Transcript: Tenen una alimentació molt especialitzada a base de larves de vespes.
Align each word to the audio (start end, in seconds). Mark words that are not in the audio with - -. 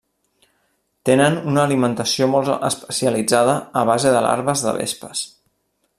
Tenen 1.09 1.37
una 1.51 1.65
alimentació 1.65 2.29
molt 2.37 2.51
especialitzada 2.71 3.55
a 3.83 3.87
base 3.93 4.15
de 4.17 4.25
larves 4.29 4.65
de 4.69 4.75
vespes. 4.83 5.27